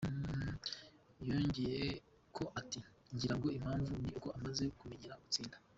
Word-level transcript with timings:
Yongeyeko 1.27 2.43
ati 2.59 2.79
"Ngira 3.13 3.33
ngo 3.37 3.47
impamvu 3.57 3.91
ni 4.01 4.09
uko 4.17 4.27
amaze 4.37 4.63
kumenyera 4.77 5.21
gutsinda. 5.23 5.57